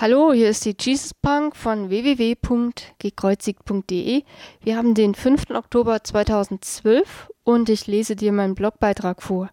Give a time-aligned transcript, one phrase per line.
[0.00, 4.22] Hallo, hier ist die Jesus Punk von www.gekreuzigt.de.
[4.62, 5.50] Wir haben den 5.
[5.50, 9.50] Oktober 2012 und ich lese dir meinen Blogbeitrag vor.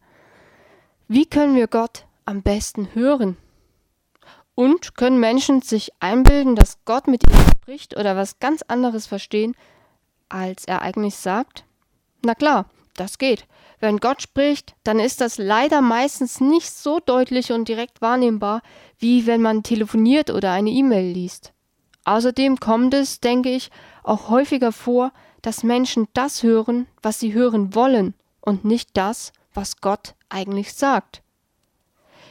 [1.09, 3.35] Wie können wir Gott am besten hören?
[4.55, 9.53] Und können Menschen sich einbilden, dass Gott mit ihnen spricht oder was ganz anderes verstehen,
[10.29, 11.65] als er eigentlich sagt?
[12.23, 13.45] Na klar, das geht.
[13.79, 18.61] Wenn Gott spricht, dann ist das leider meistens nicht so deutlich und direkt wahrnehmbar,
[18.97, 21.53] wie wenn man telefoniert oder eine E-Mail liest.
[22.05, 23.69] Außerdem kommt es, denke ich,
[24.03, 29.81] auch häufiger vor, dass Menschen das hören, was sie hören wollen und nicht das, was
[29.81, 31.21] Gott eigentlich sagt.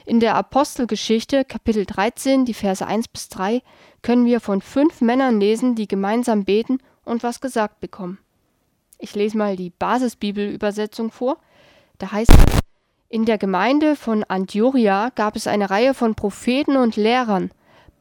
[0.04, 3.62] In der Apostelgeschichte Kapitel 13, die Verse 1 bis 3,
[4.02, 8.18] können wir von fünf Männern lesen, die gemeinsam beten und was gesagt bekommen.
[8.98, 11.38] Ich lese mal die Basisbibelübersetzung vor.
[11.98, 12.60] Da heißt es,
[13.08, 17.50] in der Gemeinde von Antiochia gab es eine Reihe von Propheten und Lehrern.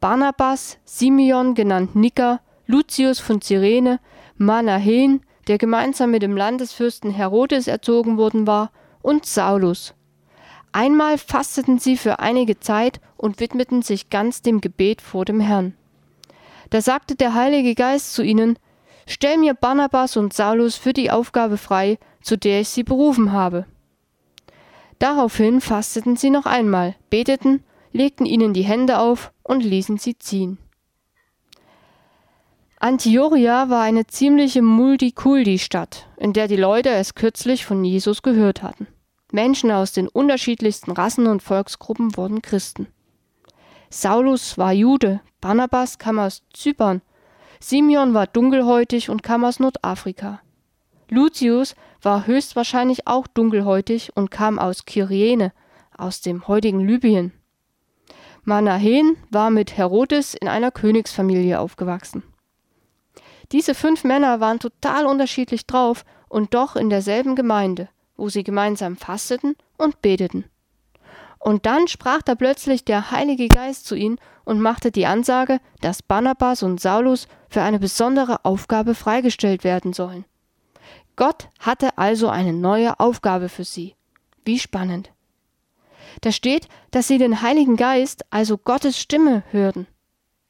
[0.00, 4.00] Barnabas, Simeon genannt Nicker, Lucius von Cyrene,
[4.36, 8.70] Manahen, der gemeinsam mit dem Landesfürsten Herodes erzogen worden war,
[9.02, 9.94] und Saulus.
[10.72, 15.74] Einmal fasteten sie für einige Zeit und widmeten sich ganz dem Gebet vor dem Herrn.
[16.70, 18.58] Da sagte der Heilige Geist zu ihnen,
[19.06, 23.64] Stell mir Barnabas und Saulus für die Aufgabe frei, zu der ich sie berufen habe.
[24.98, 27.62] Daraufhin fasteten sie noch einmal, beteten,
[27.92, 30.58] legten ihnen die Hände auf und ließen sie ziehen.
[32.78, 38.86] Antiochia war eine ziemliche Multikulti-Stadt, in der die Leute es kürzlich von Jesus gehört hatten.
[39.32, 42.88] Menschen aus den unterschiedlichsten Rassen und Volksgruppen wurden Christen.
[43.88, 47.02] Saulus war Jude, Barnabas kam aus Zypern
[47.60, 50.40] Simeon war dunkelhäutig und kam aus Nordafrika.
[51.08, 55.52] Lucius war höchstwahrscheinlich auch dunkelhäutig und kam aus Kyrene,
[55.96, 57.32] aus dem heutigen Libyen.
[58.44, 62.22] Manahen war mit Herodes in einer Königsfamilie aufgewachsen.
[63.52, 68.96] Diese fünf Männer waren total unterschiedlich drauf und doch in derselben Gemeinde, wo sie gemeinsam
[68.96, 70.44] fasteten und beteten.
[71.46, 76.02] Und dann sprach da plötzlich der Heilige Geist zu ihnen und machte die Ansage, dass
[76.02, 80.24] Barnabas und Saulus für eine besondere Aufgabe freigestellt werden sollen.
[81.14, 83.94] Gott hatte also eine neue Aufgabe für sie.
[84.44, 85.12] Wie spannend.
[86.20, 89.86] Da steht, dass sie den Heiligen Geist, also Gottes Stimme, hörten,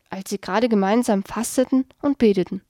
[0.08, 2.62] als sie gerade gemeinsam fasteten und beteten.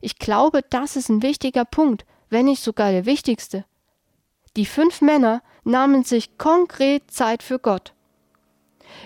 [0.00, 3.64] Ich glaube, das ist ein wichtiger Punkt, wenn nicht sogar der wichtigste.
[4.56, 7.92] Die fünf Männer nahmen sich konkret Zeit für Gott.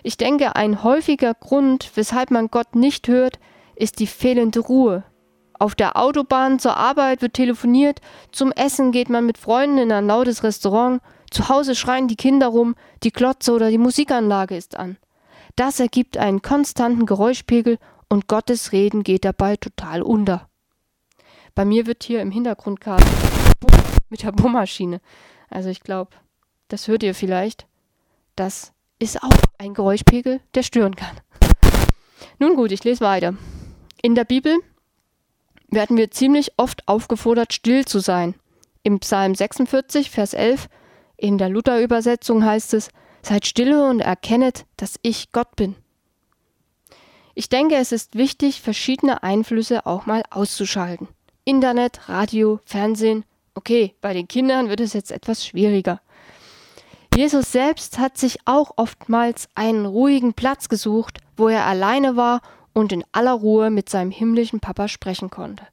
[0.02, 3.38] Ich denke, ein häufiger Grund, weshalb man Gott nicht hört,
[3.74, 5.04] ist die fehlende Ruhe.
[5.58, 10.06] Auf der Autobahn zur Arbeit wird telefoniert, zum Essen geht man mit Freunden in ein
[10.06, 14.98] lautes Restaurant, zu Hause schreien die Kinder rum, die Glotze oder die Musikanlage ist an.
[15.56, 20.48] Das ergibt einen konstanten Geräuschpegel und Gottes Reden geht dabei total unter.
[21.54, 23.04] Bei mir wird hier im Hintergrund gerade
[24.08, 25.00] mit der Bohrmaschine.
[25.50, 26.12] Also ich glaube,
[26.68, 27.66] das hört ihr vielleicht.
[28.36, 31.16] Das ist auch ein Geräuschpegel, der stören kann.
[32.38, 33.34] Nun gut, ich lese weiter.
[34.02, 34.56] In der Bibel
[35.68, 38.34] werden wir ziemlich oft aufgefordert, still zu sein.
[38.82, 40.68] Im Psalm 46, Vers 11,
[41.16, 42.90] in der Luther-Übersetzung heißt es,
[43.20, 45.74] Seid stille und erkennet, dass ich Gott bin.
[47.34, 51.08] Ich denke, es ist wichtig, verschiedene Einflüsse auch mal auszuschalten.
[51.44, 53.24] Internet, Radio, Fernsehen,
[53.58, 56.00] Okay, bei den Kindern wird es jetzt etwas schwieriger.
[57.18, 62.42] Jesus selbst hat sich auch oftmals einen ruhigen Platz gesucht, wo er alleine war
[62.72, 65.66] und in aller Ruhe mit seinem himmlischen Papa sprechen konnte.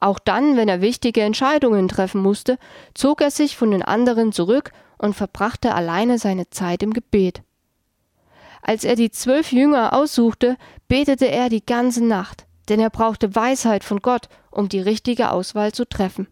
[0.00, 2.58] Auch dann, wenn er wichtige Entscheidungen treffen musste,
[2.94, 7.42] zog er sich von den anderen zurück und verbrachte alleine seine Zeit im Gebet.
[8.60, 10.56] Als er die zwölf Jünger aussuchte,
[10.88, 15.70] betete er die ganze Nacht, denn er brauchte Weisheit von Gott, um die richtige Auswahl
[15.70, 16.26] zu treffen.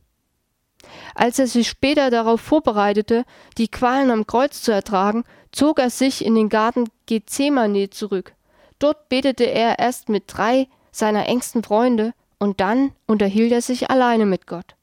[1.15, 3.25] Als er sich später darauf vorbereitete,
[3.59, 8.35] die Qualen am Kreuz zu ertragen, zog er sich in den Garten Gethsemane zurück.
[8.79, 14.27] Dort betete er erst mit drei seiner engsten Freunde und dann unterhielt er sich alleine
[14.27, 14.75] mit Gott.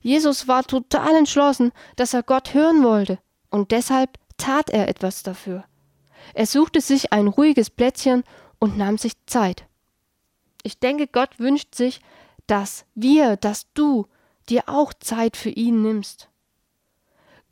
[0.00, 3.18] Jesus war total entschlossen, dass er Gott hören wollte,
[3.50, 5.64] und deshalb tat er etwas dafür.
[6.34, 8.24] Er suchte sich ein ruhiges Plätzchen
[8.58, 9.66] und nahm sich Zeit.
[10.62, 12.00] Ich denke, Gott wünscht sich,
[12.46, 14.06] dass wir, dass du
[14.50, 16.28] dir auch Zeit für ihn nimmst.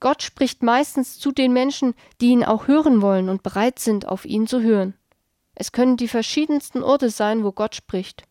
[0.00, 4.25] Gott spricht meistens zu den Menschen, die ihn auch hören wollen und bereit sind, auf
[4.25, 4.95] ihn zu hören.
[5.55, 8.25] Es können die verschiedensten Orte sein, wo Gott spricht.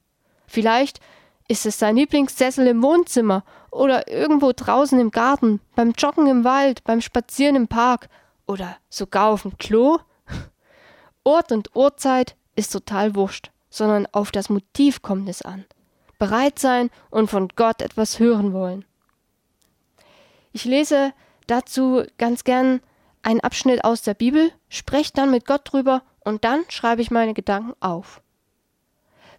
[0.45, 1.01] Vielleicht
[1.49, 6.83] ist es sein Lieblingssessel im Wohnzimmer oder irgendwo draußen im Garten, beim Joggen im Wald,
[6.83, 8.07] beim Spazieren im Park
[8.47, 9.99] oder sogar auf dem Klo.
[11.23, 15.65] Ort und Uhrzeit ist total wurscht, sondern auf das Motiv kommt es an.
[16.17, 18.85] Bereit sein und von Gott etwas hören wollen.
[20.51, 21.13] Ich lese
[21.47, 22.81] dazu ganz gern
[23.21, 27.33] einen Abschnitt aus der Bibel, spreche dann mit Gott drüber und dann schreibe ich meine
[27.33, 28.21] Gedanken auf.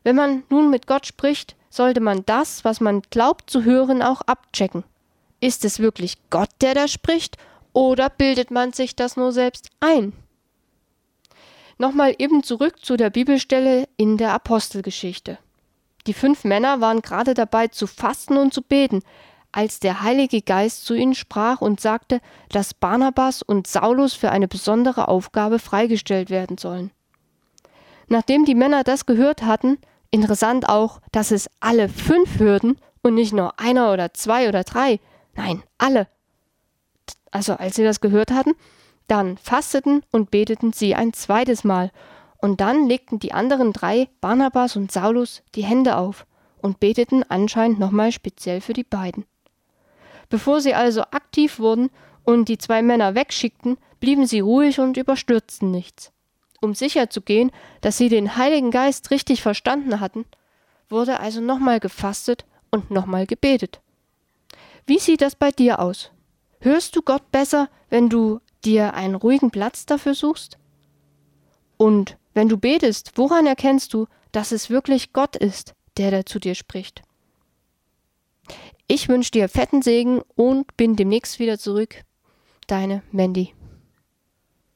[0.05, 4.23] Wenn man nun mit Gott spricht, sollte man das, was man glaubt zu hören, auch
[4.23, 4.85] abchecken.
[5.41, 7.37] Ist es wirklich Gott, der da spricht,
[7.73, 10.13] oder bildet man sich das nur selbst ein?
[11.77, 15.39] Nochmal eben zurück zu der Bibelstelle in der Apostelgeschichte.
[16.09, 19.03] Die fünf Männer waren gerade dabei zu fasten und zu beten,
[19.53, 24.49] als der Heilige Geist zu ihnen sprach und sagte, dass Barnabas und Saulus für eine
[24.49, 26.93] besondere Aufgabe freigestellt werden sollen.
[28.09, 29.77] Nachdem die Männer das gehört hatten,
[30.11, 35.01] interessant auch, dass es alle fünf hörten und nicht nur einer oder zwei oder drei,
[35.35, 36.09] nein, alle.
[37.31, 38.55] Also als sie das gehört hatten,
[39.09, 41.91] dann fasteten und beteten sie ein zweites Mal,
[42.39, 46.27] und dann legten die anderen drei, Barnabas und Saulus, die Hände auf
[46.61, 49.25] und beteten anscheinend nochmal speziell für die beiden.
[50.29, 51.91] Bevor sie also aktiv wurden
[52.25, 56.13] und die zwei Männer wegschickten, blieben sie ruhig und überstürzten nichts.
[56.61, 57.51] Um sicher zu gehen,
[57.81, 60.25] dass sie den Heiligen Geist richtig verstanden hatten,
[60.89, 63.81] wurde also nochmal gefastet und nochmal gebetet.
[64.87, 66.11] Wie sieht das bei dir aus?
[66.61, 70.59] Hörst du Gott besser, wenn du dir einen ruhigen Platz dafür suchst?
[71.77, 76.39] Und wenn du betest, woran erkennst du, dass es wirklich Gott ist, der da zu
[76.39, 77.03] dir spricht?
[78.87, 82.05] Ich wünsche dir fetten Segen und bin demnächst wieder zurück.
[82.69, 83.55] Deine Mandy.